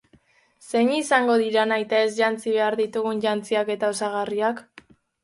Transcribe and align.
Zein 0.69 0.87
izango 0.99 1.35
dira 1.41 1.65
nahitaez 1.71 2.07
jantzi 2.21 2.53
beharko 2.55 2.79
ditugun 2.87 3.21
jantziak 3.27 3.71
eta 3.75 3.91
osagarriak? 3.95 4.65